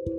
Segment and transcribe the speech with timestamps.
[0.00, 0.16] Belum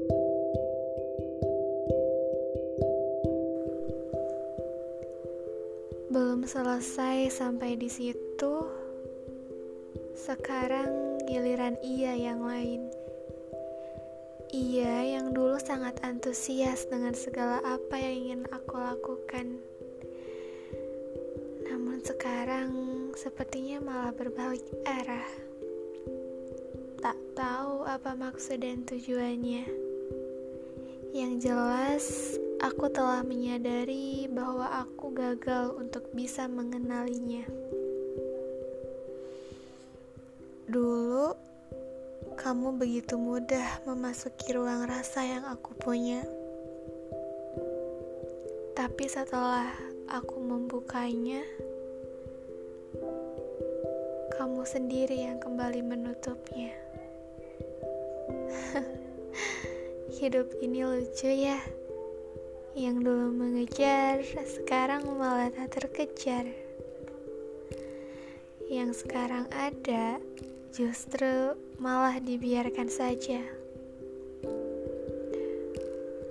[6.45, 8.53] selesai sampai di situ,
[10.13, 12.93] sekarang giliran ia yang lain.
[14.53, 19.57] Ia yang dulu sangat antusias dengan segala apa yang ingin aku lakukan.
[21.65, 22.69] Namun sekarang
[23.17, 25.25] sepertinya malah berbalik arah.
[27.01, 29.65] Tak tahu apa maksud dan tujuannya.
[31.11, 32.05] Yang jelas,
[32.61, 37.43] aku telah menyadari bahwa aku gagal untuk bisa mengenalinya.
[40.69, 41.33] Dulu,
[42.37, 46.21] kamu begitu mudah memasuki ruang rasa yang aku punya.
[48.77, 49.73] Tapi setelah
[50.05, 51.41] aku membukanya,
[54.37, 56.90] kamu sendiri yang kembali menutupnya.
[60.19, 61.59] Hidup ini lucu ya.
[62.71, 66.47] Yang dulu mengejar, sekarang malah tak terkejar.
[68.71, 70.23] Yang sekarang ada,
[70.71, 73.43] justru malah dibiarkan saja.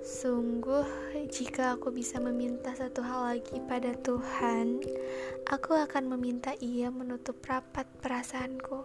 [0.01, 0.85] Sungguh,
[1.29, 4.81] jika aku bisa meminta satu hal lagi pada Tuhan,
[5.45, 8.81] aku akan meminta Ia menutup rapat perasaanku.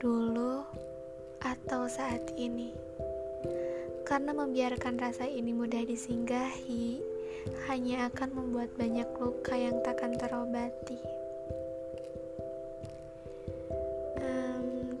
[0.00, 0.64] Dulu
[1.40, 2.72] atau saat ini,
[4.04, 7.00] karena membiarkan rasa ini mudah disinggahi,
[7.72, 11.00] hanya akan membuat banyak luka yang takkan terobati.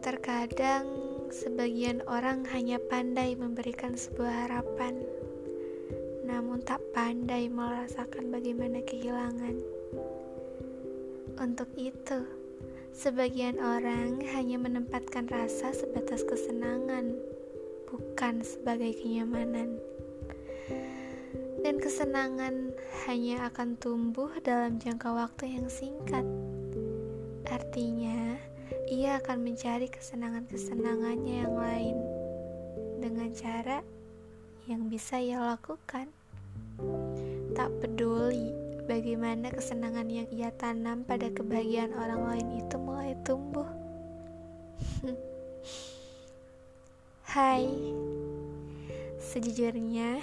[0.00, 0.88] Terkadang
[1.28, 4.96] sebagian orang hanya pandai memberikan sebuah harapan,
[6.24, 9.60] namun tak pandai merasakan bagaimana kehilangan.
[11.36, 12.24] Untuk itu,
[12.90, 17.14] sebagian orang hanya menempatkan rasa sebatas kesenangan,
[17.86, 19.78] bukan sebagai kenyamanan.
[21.60, 22.72] Dan kesenangan
[23.06, 26.24] hanya akan tumbuh dalam jangka waktu yang singkat.
[27.46, 28.38] Artinya,
[28.90, 31.96] ia akan mencari kesenangan-kesenangannya yang lain
[32.98, 33.84] dengan cara
[34.66, 36.08] yang bisa ia lakukan.
[37.52, 43.70] Tak peduli bagaimana kesenangan yang ia tanam pada kebahagiaan orang lain itu mulai tumbuh.
[47.30, 47.70] Hai,
[49.22, 50.18] sejujurnya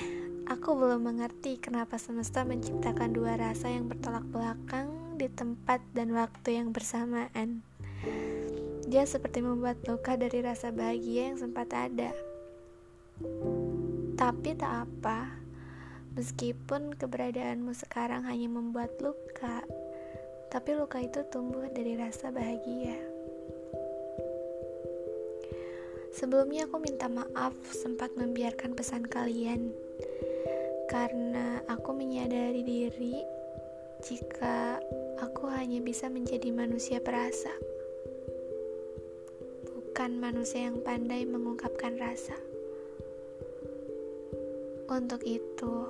[0.51, 6.59] aku belum mengerti kenapa semesta menciptakan dua rasa yang bertolak belakang di tempat dan waktu
[6.59, 7.63] yang bersamaan.
[8.83, 12.11] Dia seperti membuat luka dari rasa bahagia yang sempat ada.
[14.19, 15.46] Tapi tak apa,
[16.15, 19.65] meskipun keberadaanmu sekarang hanya membuat luka,
[20.47, 22.95] tapi luka itu tumbuh dari rasa bahagia.
[26.15, 29.69] Sebelumnya aku minta maaf sempat membiarkan pesan kalian
[30.87, 33.21] karena aku menyadari diri
[34.01, 34.79] jika
[35.19, 37.51] aku hanya bisa menjadi manusia perasa
[39.97, 42.37] bukan manusia yang pandai mengungkapkan rasa.
[44.87, 45.83] Untuk itu,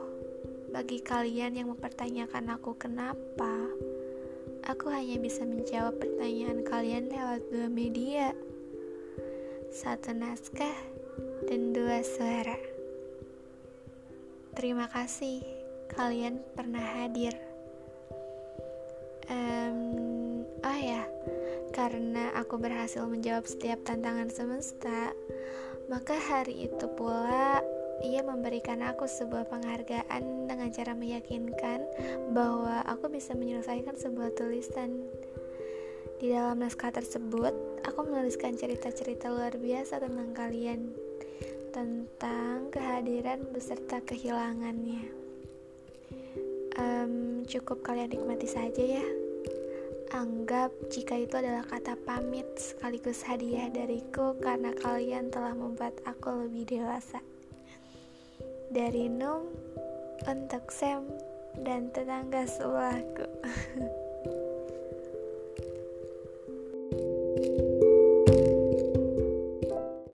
[0.74, 3.70] bagi kalian yang mempertanyakan aku kenapa,
[4.66, 8.34] aku hanya bisa menjawab pertanyaan kalian lewat dua media.
[9.70, 10.74] Satu naskah
[11.46, 12.58] dan dua suara.
[14.58, 15.46] Terima kasih
[15.94, 17.38] kalian pernah hadir.
[19.30, 21.06] Um, oh ya,
[21.70, 25.14] karena aku berhasil menjawab setiap tantangan semesta,
[25.86, 27.62] maka hari itu pula
[28.06, 31.86] ia memberikan aku sebuah penghargaan dengan cara meyakinkan
[32.32, 35.02] bahwa aku bisa menyelesaikan sebuah tulisan.
[36.18, 37.54] Di dalam naskah tersebut,
[37.86, 40.90] aku menuliskan cerita-cerita luar biasa tentang kalian,
[41.70, 45.14] tentang kehadiran beserta kehilangannya.
[46.78, 49.06] Um, cukup kalian nikmati saja ya.
[50.14, 56.66] Anggap jika itu adalah kata pamit sekaligus hadiah dariku karena kalian telah membuat aku lebih
[56.66, 57.22] dewasa.
[58.78, 59.50] Dari Num
[60.30, 61.10] untuk Sam
[61.66, 63.26] dan tetangga sebelahku.